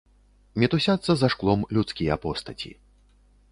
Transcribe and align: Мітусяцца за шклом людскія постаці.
Мітусяцца 0.63 1.11
за 1.19 1.29
шклом 1.35 1.61
людскія 1.79 2.19
постаці. 2.27 2.75